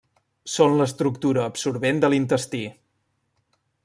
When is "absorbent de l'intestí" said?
1.49-2.63